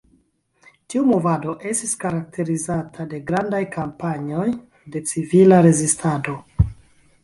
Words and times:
Tiu 0.93 1.03
movado 1.09 1.53
estis 1.73 1.93
karakterizata 2.05 3.07
de 3.13 3.21
grandaj 3.31 3.63
kampanjoj 3.79 4.51
de 4.97 5.07
civila 5.15 5.65
rezistado. 5.71 6.41